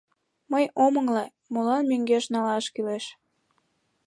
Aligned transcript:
Мый 0.51 0.65
ом 0.85 0.93
ыҥле: 1.01 1.25
молан 1.53 1.83
мӧҥгеш 1.91 2.25
налаш 2.33 2.65
кӱлеш? 2.73 3.05